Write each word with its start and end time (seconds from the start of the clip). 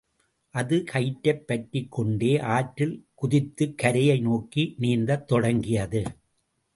அது 0.55 0.83
கயிற்றைப் 0.83 1.47
பற்றிக் 1.47 1.91
கொண்டே 1.91 2.39
ஆற்றில் 2.39 3.05
குதித்துக் 3.13 3.77
கரையை 3.77 4.19
நோக்கி 4.19 4.75
நீந்தத் 4.79 5.27
தொடங்கியது. 5.27 6.03